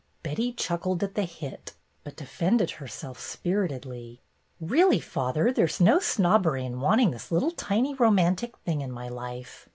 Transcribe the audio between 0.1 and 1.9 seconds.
Betty chuckled at the hit,